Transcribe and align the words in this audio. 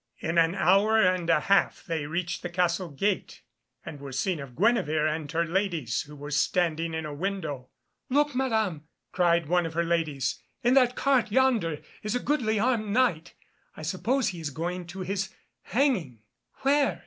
In 0.17 0.39
an 0.39 0.55
hour 0.55 0.97
and 0.97 1.29
a 1.29 1.41
half 1.41 1.83
they 1.85 2.07
reached 2.07 2.41
the 2.41 2.49
castle 2.49 2.89
gate, 2.89 3.43
and 3.85 3.99
were 3.99 4.11
seen 4.11 4.39
of 4.39 4.55
Guenevere 4.55 5.05
and 5.05 5.31
her 5.31 5.45
ladies, 5.45 6.01
who 6.01 6.15
were 6.15 6.31
standing 6.31 6.95
in 6.95 7.05
a 7.05 7.13
window. 7.13 7.69
"Look, 8.09 8.33
Madam," 8.33 8.85
cried 9.11 9.45
one 9.47 9.67
of 9.67 9.75
her 9.75 9.83
ladies, 9.85 10.41
"in 10.63 10.73
that 10.73 10.95
cart 10.95 11.29
yonder 11.31 11.83
is 12.01 12.15
a 12.15 12.19
goodly 12.19 12.57
armed 12.57 12.89
Knight. 12.89 13.35
I 13.77 13.83
suppose 13.83 14.29
he 14.29 14.39
is 14.39 14.49
going 14.49 14.87
to 14.87 15.01
his 15.01 15.35
hanging." 15.65 16.23
"Where?" 16.63 16.99